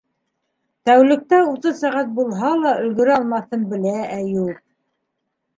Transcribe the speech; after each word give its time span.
Тәүлектә 0.89 1.41
утыҙ 1.49 1.75
сәғәт 1.81 2.09
булһа 2.21 2.51
ла 2.63 2.71
өлгөрә 2.87 3.15
алмаҫын 3.21 3.69
белә 3.75 3.95
Әйүп. 4.19 4.65